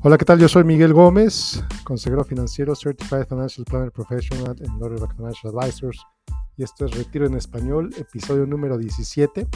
[0.00, 0.38] Hola, ¿qué tal?
[0.38, 6.00] Yo soy Miguel Gómez, consejero financiero, Certified Financial Planner Professional en Northern Financial Advisors.
[6.56, 9.48] Y esto es Retiro en Español, episodio número 17.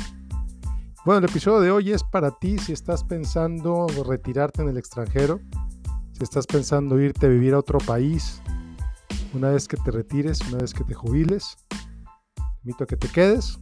[1.05, 5.39] Bueno, el episodio de hoy es para ti si estás pensando retirarte en el extranjero,
[6.11, 8.43] si estás pensando irte a vivir a otro país,
[9.35, 11.57] una vez que te retires, una vez que te jubiles.
[12.65, 13.61] Invito a que te quedes,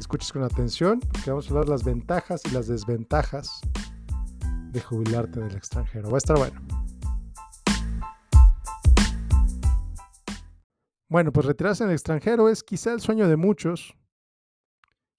[0.00, 3.60] escuches con atención, porque vamos a hablar las ventajas y las desventajas
[4.74, 6.10] de jubilarte en el extranjero.
[6.10, 6.60] Va a estar bueno.
[11.08, 13.96] Bueno, pues retirarse en el extranjero es quizá el sueño de muchos.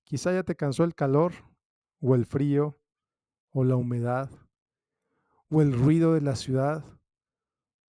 [0.03, 1.31] Quizá ya te cansó el calor
[2.01, 2.77] o el frío
[3.51, 4.29] o la humedad
[5.49, 6.83] o el ruido de la ciudad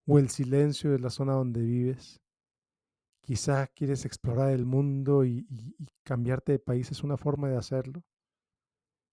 [0.07, 2.21] o el silencio de la zona donde vives.
[3.23, 8.05] Quizá quieres explorar el mundo y, y cambiarte de país es una forma de hacerlo.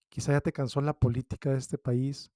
[0.10, 2.32] Quizá ya te cansó la política de este país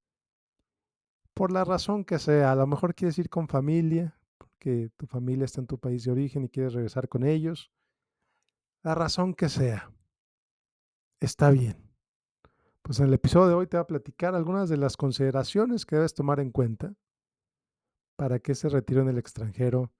[1.37, 2.51] por la razón que sea.
[2.51, 6.11] A lo mejor quieres ir con familia, porque tu familia está en tu país de
[6.11, 7.71] origen y quieres regresar con ellos.
[8.81, 9.91] La razón que sea.
[11.19, 11.77] Está bien.
[12.81, 15.97] Pues en el episodio de hoy te voy a platicar algunas de las consideraciones que
[15.97, 16.95] debes tomar en cuenta
[18.15, 19.91] para que ese retiro en el extranjero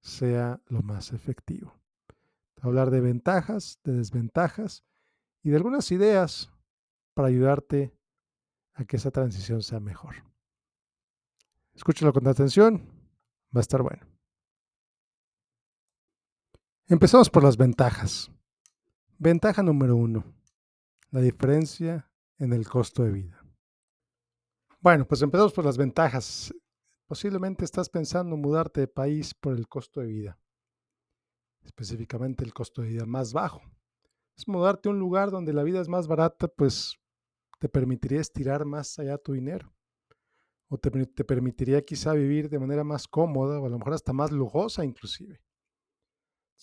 [0.00, 1.74] sea lo más efectivo.
[2.54, 4.84] Te voy a hablar de ventajas, de desventajas
[5.42, 6.50] y de algunas ideas
[7.12, 7.92] para ayudarte
[8.72, 10.14] a que esa transición sea mejor.
[11.78, 12.82] Escúchalo con atención,
[13.56, 14.04] va a estar bueno.
[16.88, 18.32] Empezamos por las ventajas.
[19.16, 20.24] Ventaja número uno,
[21.12, 23.44] la diferencia en el costo de vida.
[24.80, 26.52] Bueno, pues empezamos por las ventajas.
[27.06, 30.38] Posiblemente estás pensando en mudarte de país por el costo de vida,
[31.62, 33.62] específicamente el costo de vida más bajo.
[34.36, 36.98] Es mudarte a un lugar donde la vida es más barata, pues
[37.60, 39.77] te permitiría estirar más allá tu dinero
[40.68, 40.90] o te,
[41.24, 45.40] permitiría quizá vivir de manera más cómoda o a lo mejor hasta más lujosa inclusive.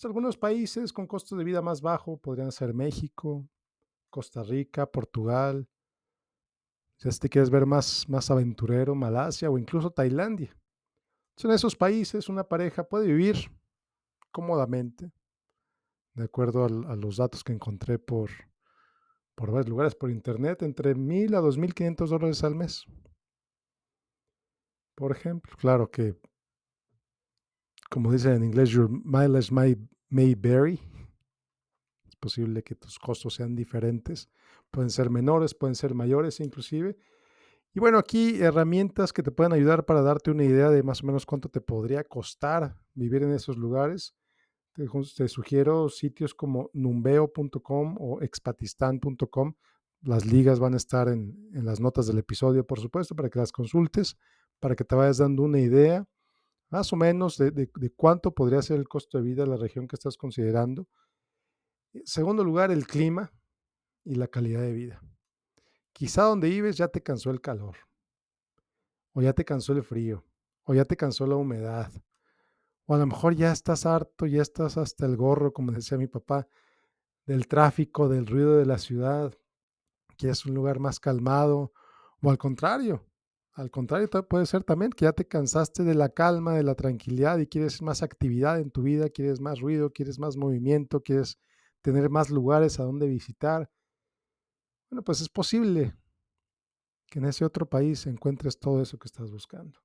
[0.04, 3.48] algunos países con costo de vida más bajo podrían ser México,
[4.10, 5.68] Costa Rica, Portugal,
[6.98, 10.56] si te quieres ver más, más aventurero, Malasia o incluso Tailandia.
[11.42, 13.36] en esos países una pareja puede vivir
[14.30, 15.12] cómodamente,
[16.14, 18.30] de acuerdo a, los datos que encontré por,
[19.34, 22.86] por varios lugares por internet, entre mil a 2.500 dólares al mes.
[24.96, 26.16] Por ejemplo, claro que,
[27.90, 29.76] como dicen en inglés, your mileage may,
[30.08, 30.80] may vary.
[32.08, 34.30] Es posible que tus costos sean diferentes.
[34.70, 36.96] Pueden ser menores, pueden ser mayores inclusive.
[37.74, 41.06] Y bueno, aquí herramientas que te pueden ayudar para darte una idea de más o
[41.06, 44.16] menos cuánto te podría costar vivir en esos lugares.
[44.72, 49.54] Te, sugiero sitios como numbeo.com o expatistan.com.
[50.00, 53.38] Las ligas van a estar en, en, las notas del episodio, por supuesto, para que
[53.38, 54.16] las consultes
[54.60, 56.06] para que te vayas dando una idea
[56.68, 59.96] más o menos de, cuánto podría ser el costo de vida de la región que
[59.96, 60.88] estás considerando.
[61.92, 63.32] En segundo lugar, el clima
[64.04, 65.00] y la calidad de vida.
[65.92, 67.76] Quizá donde vives ya te cansó el calor,
[69.12, 70.24] o ya te cansó el frío,
[70.64, 71.90] o ya te cansó la humedad,
[72.84, 76.06] o a lo mejor ya estás harto, ya estás hasta el gorro, como decía mi
[76.06, 76.46] papá,
[77.24, 79.34] del tráfico, del ruido de la ciudad,
[80.16, 81.72] que es un lugar más calmado,
[82.20, 83.04] o al contrario,
[83.56, 87.38] al contrario, puede ser también que ya te cansaste de la calma, de la tranquilidad
[87.38, 91.38] y quieres más actividad en tu vida, quieres más ruido, quieres más movimiento, quieres
[91.80, 93.70] tener más lugares a donde visitar.
[94.90, 95.96] Bueno, pues es posible
[97.06, 99.80] que en ese otro país encuentres todo eso que estás buscando.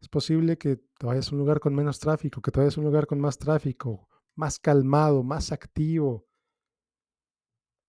[0.00, 2.80] Es posible que te vayas a un lugar con menos tráfico, que te vayas a
[2.80, 6.26] un lugar con más tráfico, más calmado, más activo,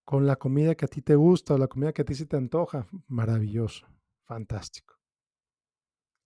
[0.04, 2.26] con la comida que a ti te gusta o la comida que a ti se
[2.26, 2.90] te antoja.
[3.08, 3.88] Maravilloso
[4.28, 4.96] fantástico.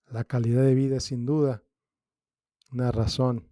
[0.07, 1.63] La calidad de vida es sin duda
[2.72, 3.50] una razón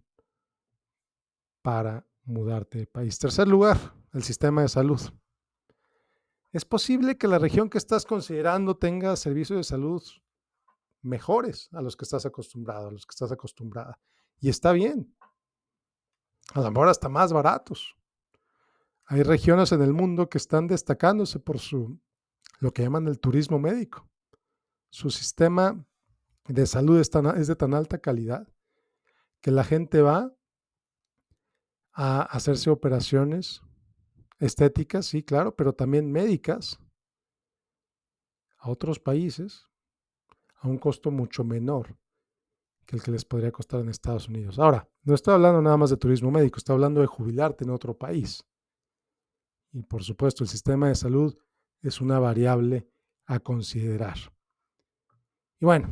[1.62, 3.18] para mudarte de país.
[3.18, 5.00] Tercer lugar, el sistema de salud.
[6.52, 10.02] Es posible que la región que estás considerando tenga servicios de salud
[11.02, 13.98] mejores a los que estás acostumbrado, a los que estás acostumbrada.
[14.38, 15.14] Y está bien.
[16.54, 17.94] A lo mejor hasta más baratos.
[19.06, 22.00] Hay regiones en el mundo que están destacándose por su
[22.58, 24.09] lo que llaman el turismo médico
[24.90, 25.86] su sistema
[26.46, 27.10] de salud es,
[27.46, 28.48] de tan alta calidad
[29.40, 30.34] que la gente va
[31.92, 33.62] a hacerse operaciones
[34.38, 36.78] estéticas, sí, claro, pero también médicas
[38.58, 39.66] a otros países
[40.56, 41.96] a un costo mucho menor
[42.84, 44.58] que el que les podría costar en Estados Unidos.
[44.58, 47.96] Ahora, no estoy hablando nada más de turismo médico, estoy hablando de jubilarte en otro
[47.96, 48.44] país.
[49.72, 51.38] Y por supuesto, el sistema de salud
[51.80, 52.88] es una variable
[53.26, 54.18] a considerar.
[55.60, 55.88] Y bueno,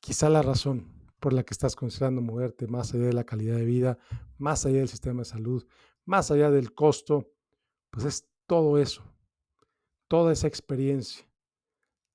[0.00, 0.86] quizá la razón
[1.18, 3.98] por la que estás considerando moverte más allá de la calidad de vida,
[4.36, 5.66] más allá del sistema de salud,
[6.04, 7.32] más allá del costo,
[7.90, 9.02] pues es todo eso,
[10.08, 11.26] toda esa experiencia,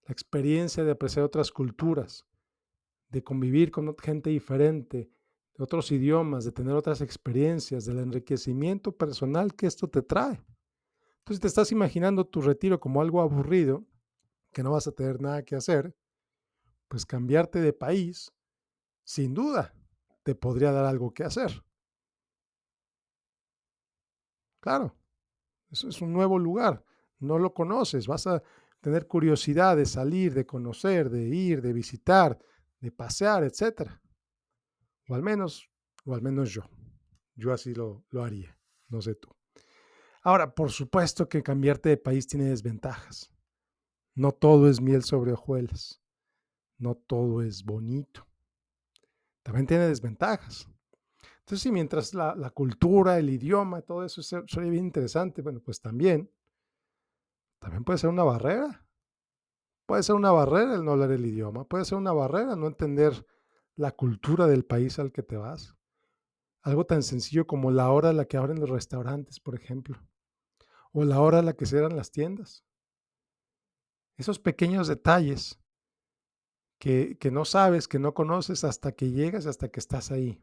[0.07, 2.27] la experiencia de apreciar otras culturas,
[3.09, 5.09] de convivir con gente diferente,
[5.57, 10.39] de otros idiomas, de tener otras experiencias, del enriquecimiento personal que esto te trae.
[11.17, 13.83] Entonces te estás imaginando tu retiro como algo aburrido,
[14.53, 15.95] que no vas a tener nada que hacer,
[16.89, 18.33] pues cambiarte de país,
[19.05, 19.73] sin duda,
[20.23, 21.63] te podría dar algo que hacer.
[24.59, 24.93] Claro,
[25.71, 26.83] eso es un nuevo lugar,
[27.19, 28.43] no lo conoces, vas a
[28.81, 32.37] tener curiosidad de salir, de conocer, de ir, de visitar,
[32.79, 33.89] de pasear, etc.
[35.07, 35.69] O al menos,
[36.05, 36.63] o al menos yo.
[37.35, 38.57] Yo así lo, lo haría,
[38.89, 39.29] no sé tú.
[40.23, 43.31] Ahora, por supuesto que cambiarte de país tiene desventajas.
[44.15, 46.01] No todo es miel sobre hojuelas.
[46.79, 48.25] No todo es bonito.
[49.43, 50.67] También tiene desventajas.
[51.39, 55.81] Entonces, si mientras la, la, cultura, el idioma, todo eso sería bien interesante, bueno, pues
[55.81, 56.31] también,
[57.59, 58.85] también puede ser una barrera.
[59.89, 63.25] Puede ser una barrera el no hablar el idioma, puede ser una barrera no entender
[63.75, 65.75] la cultura del país al que te vas.
[66.61, 69.97] Algo tan sencillo como la hora a la que abren los restaurantes, por ejemplo,
[70.91, 72.63] o la hora a la que cierran las tiendas.
[74.15, 75.59] Esos pequeños detalles
[76.79, 80.41] que, que no sabes, que no conoces hasta que llegas, hasta que estás ahí.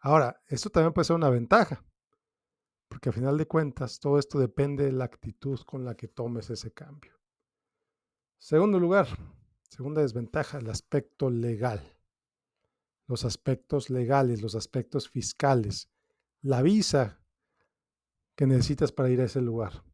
[0.00, 1.84] Ahora, esto también puede ser una ventaja,
[2.88, 6.50] porque a final de cuentas todo esto depende de la actitud con la que tomes
[6.50, 7.12] ese cambio.
[8.38, 9.08] Segundo lugar,
[9.68, 11.80] segunda desventaja, el aspecto legal.
[13.06, 15.88] Los aspectos legales, los aspectos fiscales,
[16.42, 17.20] la visa
[18.34, 19.84] que necesitas para ir a ese lugar,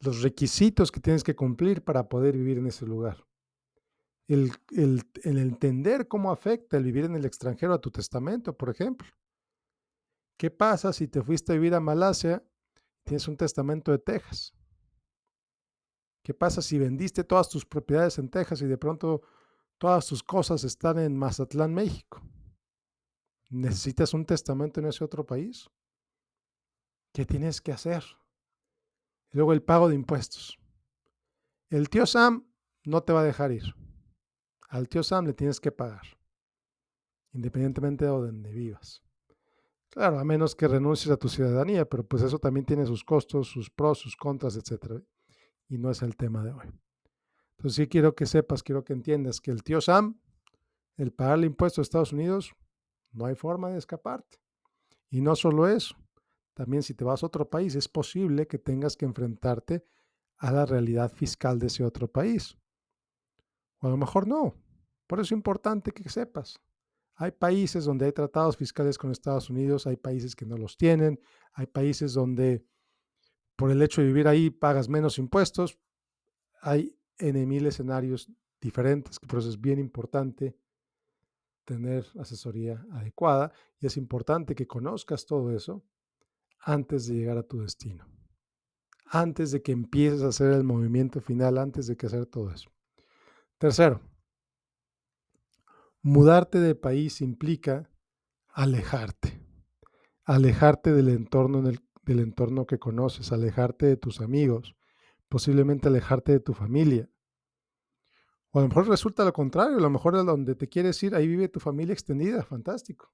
[0.00, 3.27] los requisitos que tienes que cumplir para poder vivir en ese lugar,
[4.28, 9.08] el, el, entender cómo afecta el vivir en el extranjero a tu testamento, por ejemplo.
[10.36, 12.44] ¿Qué pasa si te fuiste a vivir a Malasia
[12.76, 14.54] y tienes un testamento de Texas?
[16.22, 19.22] ¿Qué pasa si vendiste todas tus propiedades en Texas y de pronto
[19.78, 22.20] todas tus cosas están en Mazatlán, México?
[23.48, 25.70] ¿Necesitas un testamento en ese otro país?
[27.14, 28.04] ¿Qué tienes que hacer?
[29.30, 30.58] Luego el pago de impuestos.
[31.70, 32.46] El tío Sam
[32.84, 33.77] no te va a dejar ir.
[34.68, 36.02] Al tío Sam le tienes que pagar,
[37.32, 39.02] independientemente de donde vivas.
[39.88, 43.48] Claro, a menos que renuncies a tu ciudadanía, pero pues eso también tiene sus costos,
[43.48, 45.02] sus pros, sus contras, etc.
[45.68, 46.66] Y no es el tema de hoy.
[47.56, 50.20] Entonces sí quiero que sepas, quiero que entiendas que el tío Sam,
[50.96, 52.54] el pagarle impuestos a Estados Unidos,
[53.12, 54.38] no hay forma de escaparte.
[55.10, 55.96] Y no solo eso,
[56.52, 59.84] también si te vas a otro país, es posible que tengas que enfrentarte
[60.36, 62.58] a la realidad fiscal de ese otro país.
[63.80, 64.54] O a lo mejor no.
[65.06, 66.60] Por eso es importante que sepas.
[67.14, 71.20] Hay países donde hay tratados fiscales con Estados Unidos, hay países que no los tienen,
[71.52, 72.64] hay países donde
[73.56, 75.78] por el hecho de vivir ahí pagas menos impuestos.
[76.60, 78.30] Hay en mil escenarios
[78.60, 80.56] diferentes, por eso es bien importante
[81.64, 85.84] tener asesoría adecuada y es importante que conozcas todo eso
[86.60, 88.06] antes de llegar a tu destino,
[89.06, 92.70] antes de que empieces a hacer el movimiento final, antes de que hacer todo eso.
[93.58, 94.00] Tercero,
[96.02, 97.90] Mudarte de país implica
[98.48, 99.42] alejarte,
[100.24, 104.76] alejarte del entorno, del entorno que conoces, alejarte de tus amigos,
[105.28, 107.10] posiblemente alejarte de tu familia.
[108.52, 111.16] O a lo mejor resulta lo contrario, a lo mejor a donde te quieres ir,
[111.16, 113.12] ahí vive tu familia extendida, fantástico.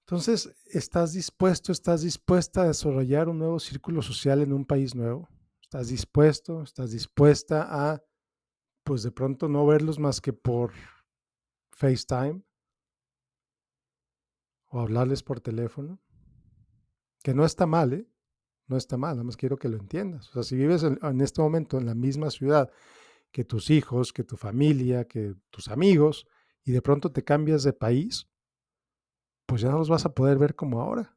[0.00, 5.28] Entonces, ¿estás dispuesto, estás dispuesta a desarrollar un nuevo círculo social en un país nuevo?
[5.70, 8.02] ¿Estás dispuesto, estás dispuesta a
[8.82, 10.72] pues de pronto no verlos más que por
[11.70, 12.42] FaceTime
[14.66, 16.00] o hablarles por teléfono,
[17.22, 18.10] que no está mal, ¿eh?
[18.66, 20.28] No está mal, nada más quiero que lo entiendas.
[20.30, 22.68] O sea, si vives en, en este momento en la misma ciudad
[23.30, 26.26] que tus hijos, que tu familia, que tus amigos,
[26.64, 28.28] y de pronto te cambias de país,
[29.46, 31.16] pues ya no los vas a poder ver como ahora.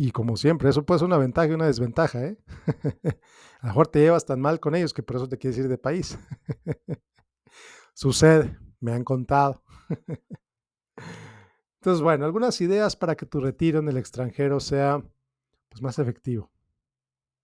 [0.00, 2.38] Y como siempre, eso puede ser una ventaja y una desventaja, ¿eh?
[3.60, 5.66] a lo mejor te llevas tan mal con ellos que por eso te quieres ir
[5.66, 6.16] de país.
[7.94, 9.60] Sucede, me han contado.
[11.80, 15.02] Entonces, bueno, algunas ideas para que tu retiro en el extranjero sea
[15.68, 16.48] pues, más efectivo,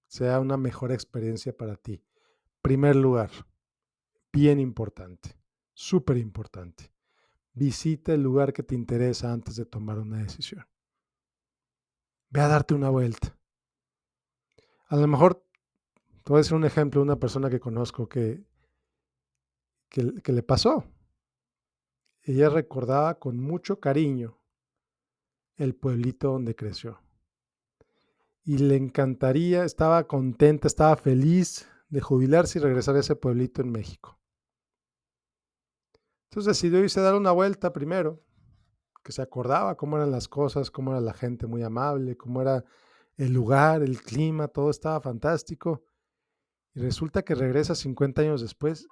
[0.06, 2.04] sea una mejor experiencia para ti.
[2.62, 3.32] Primer lugar,
[4.32, 5.36] bien importante,
[5.72, 6.92] súper importante.
[7.52, 10.64] Visita el lugar que te interesa antes de tomar una decisión.
[12.34, 13.32] Ve a darte una vuelta.
[14.88, 15.46] A lo mejor,
[16.24, 18.44] te voy a decir un ejemplo de una persona que conozco que
[19.88, 20.84] que le pasó.
[22.22, 24.36] Ella recordaba con mucho cariño
[25.56, 27.00] el pueblito donde creció.
[28.42, 33.70] Y le encantaría, estaba contenta, estaba feliz de jubilarse y regresar a ese pueblito en
[33.70, 34.18] México.
[36.24, 38.20] Entonces decidió irse a dar una vuelta primero,
[39.04, 42.64] que se acordaba cómo eran las cosas, cómo era la gente muy amable, cómo era
[43.16, 45.84] el lugar, el clima, todo estaba fantástico.
[46.74, 48.88] Y resulta que regresa 50 años después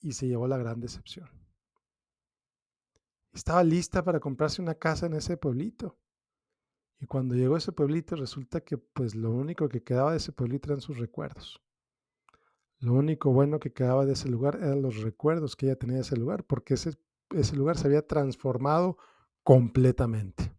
[0.00, 1.30] y se llevó la gran decepción.
[3.32, 5.96] Estaba lista para comprarse una casa en ese pueblito.
[6.98, 10.32] Y cuando llegó a ese pueblito resulta que pues lo único que quedaba de ese
[10.32, 11.62] pueblito eran sus recuerdos.
[12.80, 16.02] Lo único bueno que quedaba de ese lugar eran los recuerdos que ella tenía de
[16.02, 16.98] ese lugar, porque ese,
[17.30, 18.98] ese lugar se había transformado
[19.46, 20.52] completamente.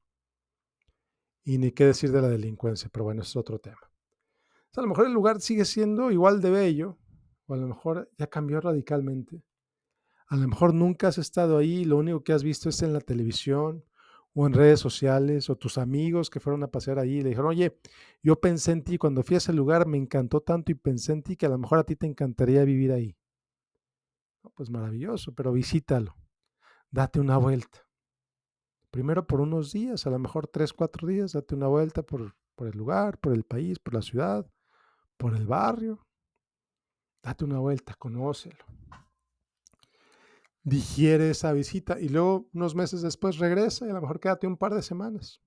[1.43, 3.91] Y ni qué decir de la delincuencia, pero bueno, es otro tema.
[4.77, 6.97] a lo mejor el lugar sigue siendo igual de bello,
[7.47, 9.43] o a lo mejor ya cambió radicalmente.
[10.29, 13.01] A lo mejor nunca has estado ahí, lo único que has visto es en la
[13.01, 13.83] televisión
[14.33, 17.49] o en redes sociales, o tus amigos que fueron a pasear ahí y le dijeron,
[17.49, 17.77] oye,
[18.23, 21.23] yo pensé en ti, cuando fui a ese lugar me encantó tanto y pensé en
[21.23, 23.17] ti que a lo mejor a ti te encantaría vivir ahí.
[24.55, 26.15] pues maravilloso, pero visítalo,
[26.89, 27.86] date una vuelta.
[28.91, 32.67] Primero por unos días, a lo mejor tres, cuatro días, date una vuelta por, por
[32.67, 34.49] el lugar, por el país, por la ciudad,
[35.17, 36.05] por el barrio.
[37.21, 38.65] Date una vuelta, conócelo
[40.67, 44.57] digiere esa visita y luego unos meses después regresa y a lo mejor quédate un
[44.57, 45.41] par de semanas.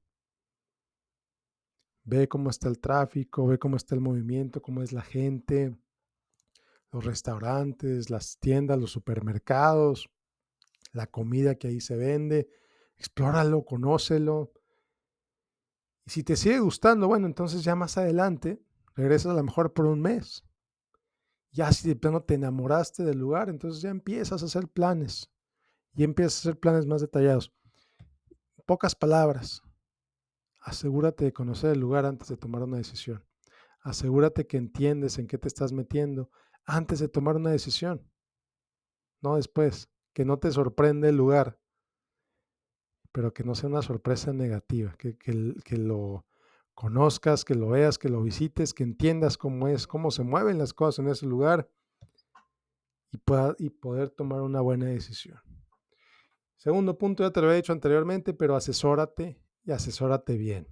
[2.04, 5.76] Ve cómo está el tráfico, ve cómo está el movimiento, cómo es la gente,
[6.90, 10.08] los restaurantes, las tiendas, los supermercados,
[10.92, 12.48] la comida que ahí se vende.
[13.00, 14.52] Explóralo, conócelo.
[16.04, 18.62] Y si te sigue gustando, bueno, entonces ya más adelante
[18.94, 20.44] regresas a lo mejor por un mes.
[21.50, 25.32] Ya si de plano te enamoraste del lugar, entonces ya empiezas a hacer planes
[25.94, 27.54] y empiezas a hacer planes más detallados.
[28.66, 29.62] Pocas palabras.
[30.58, 33.24] Asegúrate de conocer el lugar antes de tomar una decisión.
[33.80, 36.30] Asegúrate que entiendes en qué te estás metiendo
[36.66, 38.06] antes de tomar una decisión.
[39.22, 39.88] No después.
[40.12, 41.59] Que no te sorprende el lugar,
[43.12, 46.24] pero que no sea una sorpresa negativa, que, que, que lo,
[46.80, 50.72] conozcas, que lo veas, que lo visites, que entiendas cómo es, cómo se mueven las
[50.72, 51.68] cosas en ese lugar
[53.12, 55.38] y, pueda, y poder tomar una buena decisión.
[56.56, 60.68] Segundo punto, ya te lo había dicho anteriormente, pero asesórate y asesórate bien.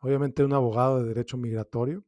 [0.00, 2.04] Obviamente un abogado de derecho migratorio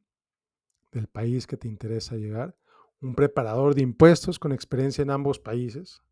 [0.91, 2.55] del país que te interesa llegar,
[3.01, 6.03] un preparador de impuestos con experiencia en ambos países,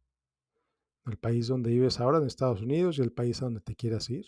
[1.09, 4.09] el país donde vives ahora, en Estados Unidos, y el país a donde te quieras
[4.09, 4.25] ir.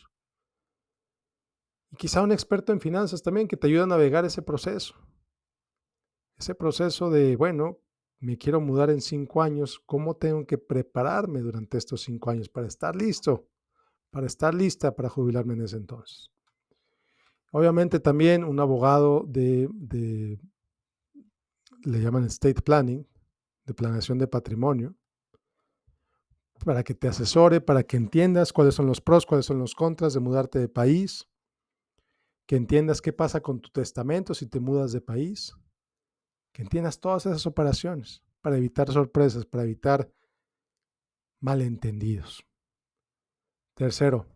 [1.92, 4.96] Y quizá un experto en finanzas también que te ayude a navegar ese proceso.
[6.38, 7.80] Ese proceso de, bueno,
[8.20, 12.68] me quiero mudar en cinco años, ¿cómo tengo que prepararme durante estos cinco años para
[12.68, 13.48] estar listo?
[14.10, 16.32] Para estar lista para jubilarme en ese entonces.
[17.52, 20.40] Obviamente también un abogado de, de
[21.84, 23.08] le llaman estate planning,
[23.66, 24.96] de planeación de patrimonio,
[26.64, 30.14] para que te asesore, para que entiendas cuáles son los pros, cuáles son los contras
[30.14, 31.28] de mudarte de país,
[32.46, 35.56] que entiendas qué pasa con tu testamento si te mudas de país,
[36.52, 40.12] que entiendas todas esas operaciones para evitar sorpresas, para evitar
[41.40, 42.46] malentendidos.
[43.74, 44.28] Tercero,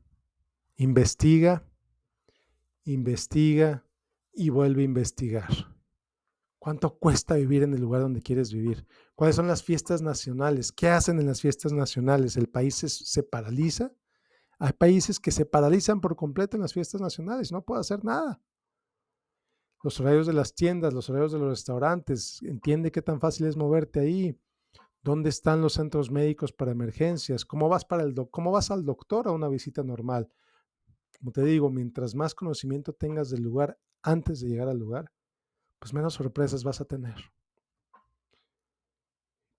[0.78, 1.64] investiga,
[2.86, 3.86] investiga
[4.34, 5.75] y vuelve a investigar.
[6.66, 8.88] ¿Cuánto cuesta vivir en el lugar donde quieres vivir?
[9.14, 10.72] ¿Cuáles son las fiestas nacionales?
[10.72, 12.38] ¿Qué hacen en las fiestas nacionales?
[12.38, 13.94] ¿El país se, paraliza?
[14.58, 18.42] Hay países que se paralizan por completo en las fiestas nacionales, no puede hacer nada.
[19.84, 23.56] Los horarios de las tiendas, los horarios de los restaurantes, entiende qué tan fácil es
[23.56, 24.36] moverte ahí.
[25.04, 27.46] ¿Dónde están los centros médicos para emergencias?
[27.46, 30.32] ¿Cómo vas, para el ¿Cómo vas al doctor a una visita normal?
[31.20, 35.12] Como te digo, mientras más conocimiento tengas del lugar antes de llegar al lugar,
[35.86, 37.14] pues menos sorpresas vas a tener.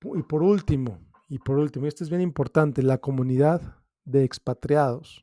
[0.02, 5.23] Y por último, y por último, y esto es bien importante, la comunidad de expatriados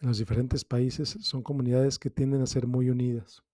[0.00, 3.44] en los diferentes países son comunidades que tienden a ser muy unidas.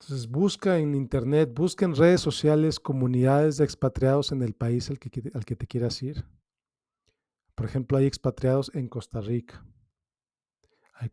[0.00, 4.98] Entonces busca en internet, busca en redes sociales comunidades de expatriados en el país al
[4.98, 6.24] que, al que te quieras ir.
[7.54, 9.62] Por ejemplo, hay expatriados en Costa Rica,
[10.94, 11.10] hay,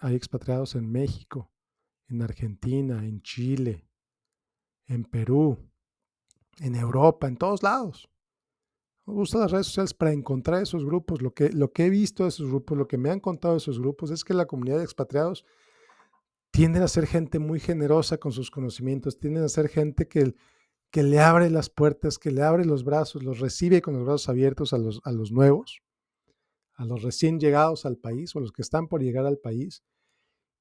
[0.00, 1.50] hay expatriados en México,
[2.10, 3.86] en Argentina, en Chile,
[4.86, 5.58] en Perú,
[6.58, 8.10] en Europa, en todos lados.
[9.06, 11.22] Me gustan las redes sociales para encontrar esos grupos.
[11.22, 13.58] Lo que, lo que he visto de esos grupos, lo que me han contado de
[13.58, 15.44] esos grupos es que la comunidad de expatriados
[16.50, 20.34] tienden a ser gente muy generosa con sus conocimientos, tienden a ser gente que,
[20.90, 24.28] que le abre las puertas, que le abre los brazos, los recibe con los brazos
[24.28, 25.80] abiertos a los, a los nuevos,
[26.74, 29.82] a los recién llegados al país o los que están por llegar al país.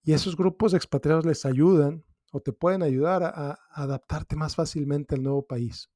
[0.01, 5.23] Y esos grupos expatriados les ayudan o te pueden ayudar a, adaptarte más fácilmente al
[5.23, 5.89] nuevo país.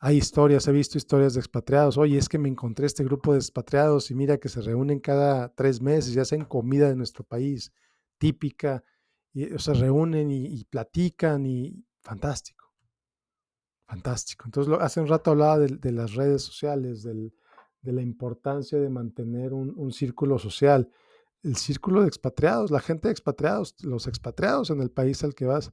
[0.00, 1.98] Hay historias, he visto historias de expatriados.
[1.98, 5.52] Oye, es que me encontré este grupo de expatriados y mira que se reúnen cada
[5.54, 7.72] tres meses y hacen comida de nuestro país
[8.16, 8.84] típica.
[9.32, 12.72] Y, se reúnen y, platican y fantástico.
[13.86, 14.44] Fantástico.
[14.46, 19.92] Entonces, hace un rato hablaba de, las redes sociales, de la importancia de mantener un
[19.92, 20.88] círculo social
[21.42, 25.46] el círculo de expatriados, la gente de expatriados, los expatriados en el país al que
[25.46, 25.72] vas,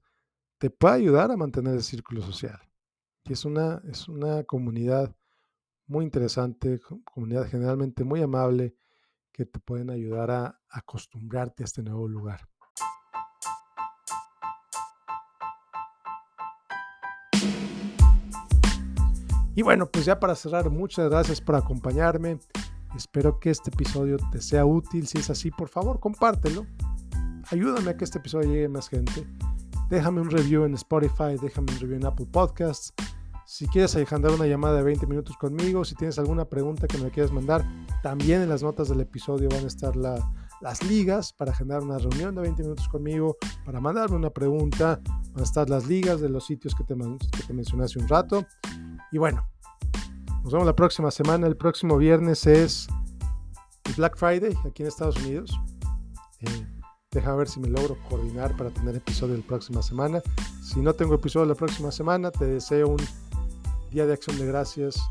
[0.57, 2.59] te puede ayudar a mantener el círculo social.
[3.23, 5.15] Y es una, es una comunidad
[5.87, 8.75] muy interesante, comunidad generalmente muy amable,
[9.31, 12.47] que te pueden ayudar a acostumbrarte a este nuevo lugar.
[19.57, 22.39] Y bueno, pues ya para cerrar, muchas gracias por acompañarme.
[22.95, 25.07] Espero que este episodio te sea útil.
[25.07, 26.65] Si es así, por favor, compártelo.
[27.51, 29.27] Ayúdame a que este episodio llegue a más gente.
[29.89, 32.93] Déjame un review en Spotify, déjame un review en Apple Podcasts.
[33.45, 37.11] Si quieres agendar una llamada de 20 minutos conmigo, si tienes alguna pregunta que me
[37.11, 37.63] quieras mandar,
[38.01, 42.33] también en las notas del episodio van a estar las ligas para agendar una reunión
[42.33, 46.47] de 20 minutos conmigo, para mandarme una pregunta, van a estar las ligas de los
[46.47, 48.47] sitios que te, que te mencioné hace un rato.
[49.11, 49.47] Y bueno,
[50.45, 51.47] nos vemos la próxima semana.
[51.47, 52.87] El próximo viernes es
[53.97, 55.59] Black Friday aquí en Estados Unidos.
[56.41, 56.67] Eh,
[57.09, 60.21] deja ver si me logro coordinar para tener episodio la próxima semana.
[60.61, 63.01] Si no tengo episodio la próxima semana, te deseo un
[63.89, 65.01] día de acción de gracias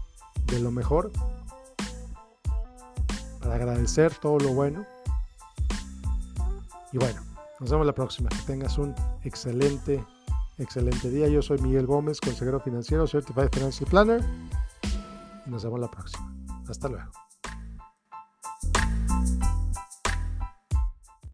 [0.47, 1.11] de lo mejor.
[3.41, 4.87] Para agradecer todo lo bueno.
[6.93, 7.21] Y bueno,
[7.59, 8.29] nos vemos la próxima.
[8.29, 8.95] Que tengas un
[9.25, 10.01] excelente,
[10.59, 11.27] excelente día.
[11.27, 14.25] Yo soy Miguel Gómez, consejero financiero, Certified Financial Planner
[15.47, 16.35] y nos vemos la próxima.
[16.69, 17.11] Hasta luego.